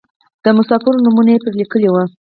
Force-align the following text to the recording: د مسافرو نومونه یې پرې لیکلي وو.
د 0.43 0.45
مسافرو 0.57 1.03
نومونه 1.05 1.29
یې 1.33 1.41
پرې 1.43 1.51
لیکلي 1.59 1.89
وو. 1.91 2.03